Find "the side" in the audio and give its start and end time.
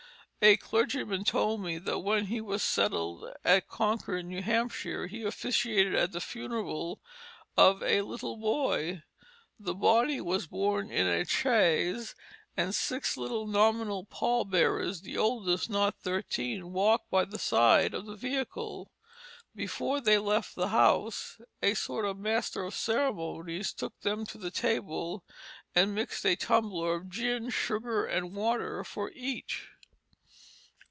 17.23-17.93